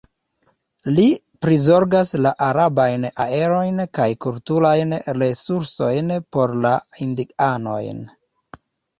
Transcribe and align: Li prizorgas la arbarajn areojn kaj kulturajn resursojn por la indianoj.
Li 0.99 1.03
prizorgas 1.45 2.13
la 2.25 2.29
arbarajn 2.45 3.03
areojn 3.25 3.81
kaj 3.97 4.07
kulturajn 4.25 4.95
resursojn 5.19 6.09
por 6.37 6.55
la 6.63 6.73
indianoj. 7.07 7.77